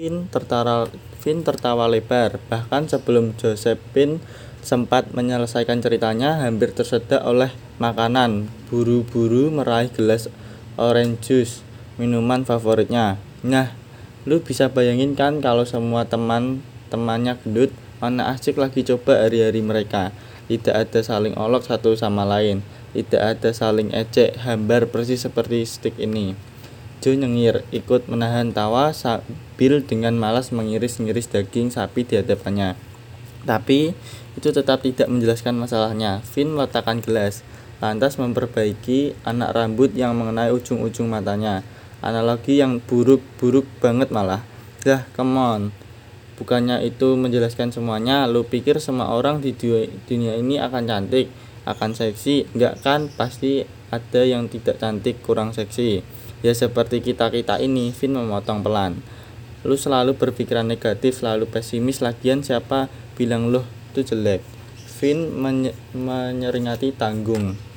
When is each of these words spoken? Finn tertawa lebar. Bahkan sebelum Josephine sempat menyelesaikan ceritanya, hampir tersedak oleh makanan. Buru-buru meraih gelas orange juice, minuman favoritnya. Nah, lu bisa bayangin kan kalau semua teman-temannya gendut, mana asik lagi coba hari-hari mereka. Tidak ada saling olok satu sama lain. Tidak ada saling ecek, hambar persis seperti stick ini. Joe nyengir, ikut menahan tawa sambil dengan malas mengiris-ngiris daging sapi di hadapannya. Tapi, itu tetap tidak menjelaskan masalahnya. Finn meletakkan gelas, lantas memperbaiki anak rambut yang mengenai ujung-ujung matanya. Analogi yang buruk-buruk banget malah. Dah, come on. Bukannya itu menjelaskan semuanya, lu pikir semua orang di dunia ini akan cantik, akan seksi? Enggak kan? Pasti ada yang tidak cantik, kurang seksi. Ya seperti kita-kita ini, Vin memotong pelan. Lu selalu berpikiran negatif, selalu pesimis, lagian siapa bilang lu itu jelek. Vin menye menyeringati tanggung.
Finn 0.00 1.44
tertawa 1.44 1.84
lebar. 1.84 2.40
Bahkan 2.48 2.88
sebelum 2.88 3.36
Josephine 3.36 4.16
sempat 4.64 5.12
menyelesaikan 5.12 5.84
ceritanya, 5.84 6.40
hampir 6.40 6.72
tersedak 6.72 7.20
oleh 7.20 7.52
makanan. 7.76 8.48
Buru-buru 8.72 9.52
meraih 9.52 9.92
gelas 9.92 10.32
orange 10.80 11.20
juice, 11.20 11.54
minuman 12.00 12.48
favoritnya. 12.48 13.20
Nah, 13.44 13.76
lu 14.24 14.40
bisa 14.40 14.72
bayangin 14.72 15.12
kan 15.12 15.44
kalau 15.44 15.68
semua 15.68 16.08
teman-temannya 16.08 17.36
gendut, 17.44 17.68
mana 18.00 18.32
asik 18.32 18.56
lagi 18.56 18.80
coba 18.88 19.28
hari-hari 19.28 19.60
mereka. 19.60 20.16
Tidak 20.48 20.80
ada 20.80 21.04
saling 21.04 21.36
olok 21.36 21.68
satu 21.68 21.92
sama 21.92 22.24
lain. 22.24 22.64
Tidak 22.96 23.20
ada 23.20 23.52
saling 23.52 23.92
ecek, 23.92 24.40
hambar 24.48 24.88
persis 24.88 25.28
seperti 25.28 25.60
stick 25.68 26.00
ini. 26.00 26.32
Joe 27.00 27.16
nyengir, 27.16 27.64
ikut 27.72 28.12
menahan 28.12 28.52
tawa 28.52 28.92
sambil 28.92 29.80
dengan 29.80 30.20
malas 30.20 30.52
mengiris-ngiris 30.52 31.32
daging 31.32 31.72
sapi 31.72 32.04
di 32.04 32.20
hadapannya. 32.20 32.76
Tapi, 33.48 33.96
itu 34.36 34.48
tetap 34.52 34.84
tidak 34.84 35.08
menjelaskan 35.08 35.56
masalahnya. 35.56 36.20
Finn 36.20 36.52
meletakkan 36.52 37.00
gelas, 37.00 37.40
lantas 37.80 38.20
memperbaiki 38.20 39.16
anak 39.24 39.56
rambut 39.56 39.96
yang 39.96 40.12
mengenai 40.12 40.52
ujung-ujung 40.52 41.08
matanya. 41.08 41.64
Analogi 42.04 42.60
yang 42.60 42.84
buruk-buruk 42.84 43.64
banget 43.80 44.12
malah. 44.12 44.44
Dah, 44.84 45.08
come 45.16 45.36
on. 45.40 45.62
Bukannya 46.36 46.84
itu 46.84 47.16
menjelaskan 47.16 47.72
semuanya, 47.72 48.24
lu 48.24 48.44
pikir 48.44 48.76
semua 48.80 49.12
orang 49.12 49.44
di 49.44 49.52
dunia 50.08 50.36
ini 50.36 50.56
akan 50.56 50.88
cantik, 50.88 51.28
akan 51.68 51.92
seksi? 51.92 52.48
Enggak 52.56 52.80
kan? 52.80 53.10
Pasti 53.12 53.64
ada 53.90 54.22
yang 54.22 54.46
tidak 54.46 54.78
cantik, 54.78 55.20
kurang 55.20 55.52
seksi. 55.52 56.00
Ya 56.40 56.56
seperti 56.56 57.04
kita-kita 57.04 57.60
ini, 57.60 57.92
Vin 57.92 58.16
memotong 58.16 58.64
pelan. 58.64 59.02
Lu 59.60 59.76
selalu 59.76 60.16
berpikiran 60.16 60.64
negatif, 60.64 61.20
selalu 61.20 61.44
pesimis, 61.44 62.00
lagian 62.00 62.40
siapa 62.40 62.88
bilang 63.12 63.52
lu 63.52 63.60
itu 63.92 64.00
jelek. 64.00 64.40
Vin 65.00 65.28
menye 65.36 65.76
menyeringati 65.92 66.96
tanggung. 66.96 67.69